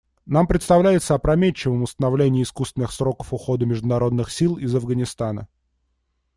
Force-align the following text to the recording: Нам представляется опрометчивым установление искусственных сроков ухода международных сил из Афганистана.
Нам 0.25 0.47
представляется 0.47 1.13
опрометчивым 1.13 1.83
установление 1.83 2.41
искусственных 2.41 2.91
сроков 2.91 3.35
ухода 3.35 3.67
международных 3.67 4.31
сил 4.31 4.57
из 4.57 4.73
Афганистана. 4.73 5.47